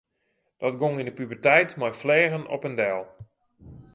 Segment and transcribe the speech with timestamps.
[0.61, 3.01] Dat gong yn de puberteit mei fleagen op en del.